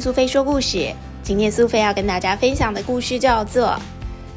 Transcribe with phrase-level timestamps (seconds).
[0.00, 0.94] 苏菲说故事。
[1.22, 3.68] 今天苏菲要跟大家分享的故事叫做《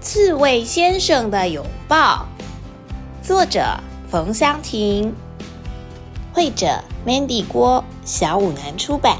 [0.00, 2.26] 刺猬先生的拥抱》，
[3.26, 3.78] 作者
[4.10, 5.12] 冯香婷，
[6.32, 9.16] 绘者 Mandy 郭，小五南出版。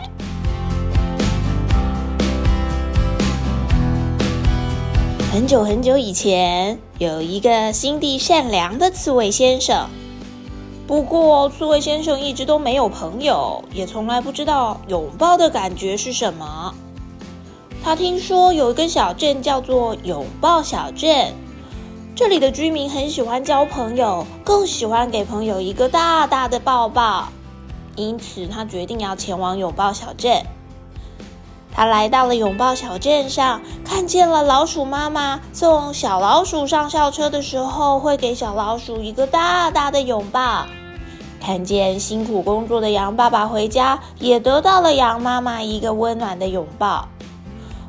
[5.30, 9.88] 很久很久以前，有一个心地善良的刺猬先生。
[10.88, 16.72] 不过，刺猬先生一直都没有朋友，也从来不知道拥抱的感觉是什么。
[17.84, 21.34] 他听说有一个小镇叫做拥抱小镇，
[22.16, 27.28] 这里的居民很喜欢交朋友，更喜欢给朋友一个大大的抱抱。
[27.94, 30.42] 因此，他决定要前往拥抱小镇。
[31.70, 40.64] 他来到了拥抱小镇上，看见了老鼠妈妈送小老鼠上校车的时候，会给小老鼠一个大大的拥抱。
[41.40, 47.08] 看见辛苦工作的羊爸爸回家，也得到了羊妈妈一个温暖的拥抱。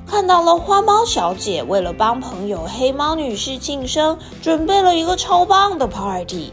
[0.08, 6.52] 看到了花猫小姐为了帮朋友黑猫女士庆生，准备了一个超棒的 party。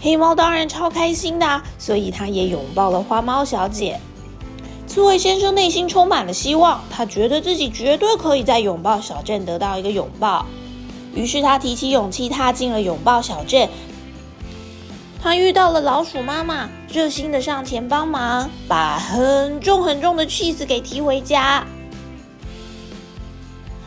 [0.00, 3.98] 黑猫当然超开心的，所以他也拥抱了花猫小姐。
[4.86, 10.44] 刺猬先生内心充满了希望，他觉得自己绝对可以在拥抱小镇得到一个拥抱。
[11.14, 13.68] 于是他提起勇气，踏进了拥抱小镇。
[15.20, 21.66] 他遇到了老鼠妈妈，热心的上前帮忙，把很重很重的 cheese 给提回家。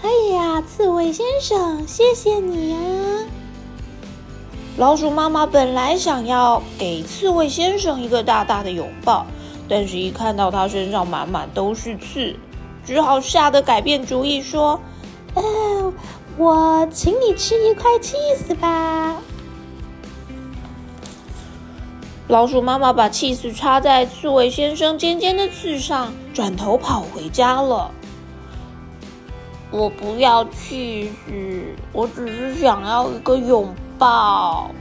[0.03, 2.79] 哎呀，刺猬先生，谢谢你啊！
[4.77, 9.25] 老鼠妈妈本来想要给刺猬先生一个大大的拥抱，
[9.69, 12.35] 但是一看到他身上满满都是刺，
[12.85, 14.79] 只好吓得改变主意，说
[15.35, 15.93] ：“呃，
[16.35, 19.15] 我请你吃一块 cheese 吧。”
[22.31, 27.91] 老鼠妈妈把气丝插在刺猬先生尖尖的刺上，转头跑回家了。
[29.69, 34.71] 我不要气丝，我只是想要一个拥抱。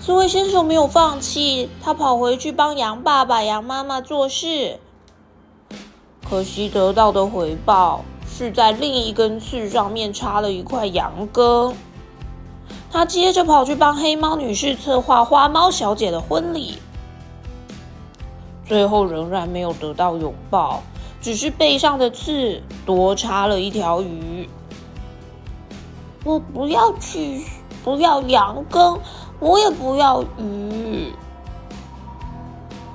[0.00, 4.80] 刺猬先生没有放弃，他跑回去帮羊爸爸、羊妈妈做事。
[6.28, 11.76] 可惜得到的回报是在另一根刺上面插了一块羊羹。
[12.94, 16.78] 他接着跑去帮黑猫女士策划花猫小姐的婚礼，
[18.64, 20.80] 最后仍然没有得到拥抱，
[21.20, 24.48] 只是背上的刺多插了一条鱼。
[26.22, 27.44] 我不要去，
[27.82, 29.00] 不要羊羹，
[29.40, 31.12] 我也不要鱼，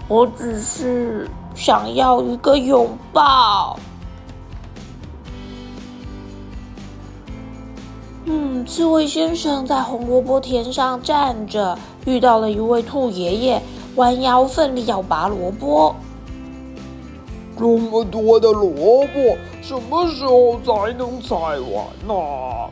[0.08, 3.78] 我只是想要一个拥抱。
[8.32, 11.76] 嗯，刺猬先生在红萝卜田上站着，
[12.06, 13.60] 遇到了一位兔爷爷，
[13.96, 15.96] 弯腰奋力要拔萝卜。
[17.58, 22.70] 这么多的萝卜，什么时候才能采完呢？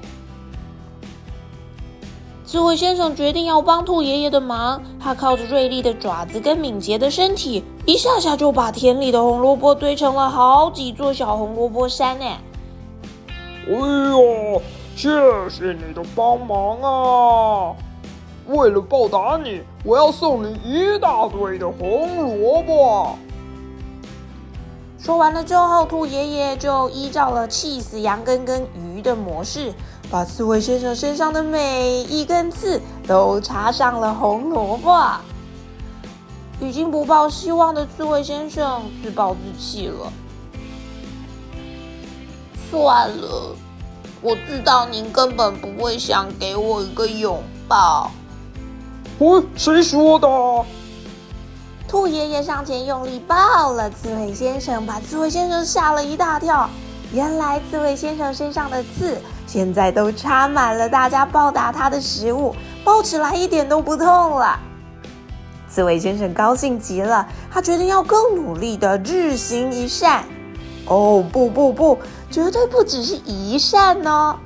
[2.45, 12.25] 刺猬先生决定要帮兔爷爷的忙，他靠着锐利的爪子跟敏捷的身体，一下下就把田里的红萝卜堆成了好几座小红萝卜山呢。
[13.65, 14.61] 哎呦！
[14.97, 15.07] 谢
[15.47, 17.75] 谢你的帮忙啊！
[18.47, 23.15] 为了报答你，我要送你一大堆的红萝卜。
[24.97, 29.71] 说完了之后，兔爷爷就依照了气死羊羹跟鱼的模式，
[30.09, 34.99] 把刺猬先生身上的每一根刺都插上了红萝卜。
[36.59, 40.11] 已经不抱希望的刺猬先生自暴自弃了。
[42.71, 43.55] 算了。
[44.27, 48.11] 我知道您根本不会想给我一个拥抱。
[49.19, 50.27] 喂，谁说的？
[51.87, 56.69] 兔爷爷上前用力抱了刺猬先生，把刺猬先生吓了一大跳。
[57.13, 59.17] 原来刺猬先生身上的刺
[59.47, 62.53] 现在都插满了大家报答他的食物，
[62.83, 64.59] 抱起来一点都不痛了。
[65.69, 70.25] 刺猬先生高兴极了，他决定要更努力的日行一善。
[70.87, 71.97] 哦，不不不！
[72.31, 74.37] 绝对不只是一扇哦，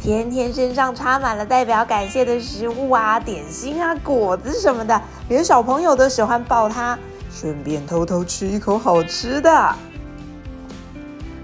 [0.00, 6.98] 天天身上插满了代表感谢的食物啊，点心啊，果子什么的，连小朋友都喜欢抱它，
[7.30, 9.74] 顺便偷偷吃一口好吃的。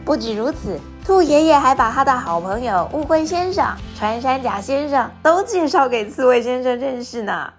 [0.04, 3.64] 不止如此，兔爷爷还把他的好朋友乌龟先生、
[3.96, 7.52] 穿山甲先生都介绍给刺猬先生认识呢。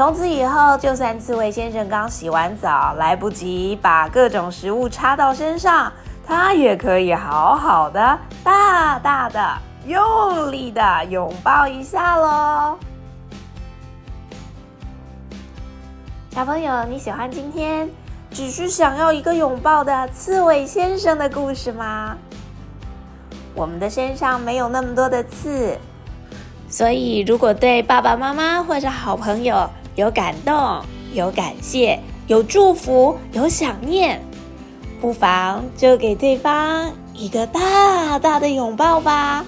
[0.00, 5.92] 从此以后，就算刺猬先生刚洗完澡，来不及把各种食物插到身上，
[6.26, 9.38] 他也可以好好的、大大的、
[9.84, 12.78] 用力的拥抱一下喽。
[16.30, 17.86] 小朋友，你喜欢今天
[18.30, 22.16] 只是想要一个拥抱的刺猬先生的故事吗？
[23.54, 25.76] 我们的身上没有那么多的刺，
[26.70, 30.80] 所以如果对爸爸妈妈或者好朋友有感动、
[31.12, 34.20] 有感谢、有祝福、有想念，
[35.00, 39.44] 不妨就给对方一个大大的拥抱吧。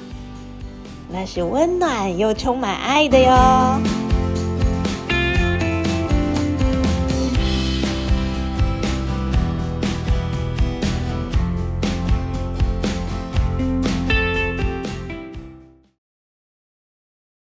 [1.11, 4.02] 那是温暖又充满爱的哟。